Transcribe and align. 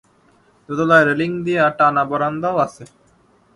দোতলায় 0.69 1.05
রেলিং 1.09 1.31
দেয়া 1.45 1.65
টানা 1.77 2.03
বারান্দাও 2.09 2.55
আছে। 2.65 2.83